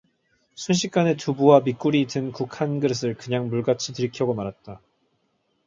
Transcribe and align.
순식간에 0.55 1.15
두부와 1.15 1.59
미꾸리 1.59 2.07
든 2.07 2.31
국 2.31 2.59
한 2.59 2.79
그릇을 2.79 3.13
그냥 3.13 3.49
물같이 3.49 3.93
들이켜고 3.93 4.33
말았다. 4.33 4.81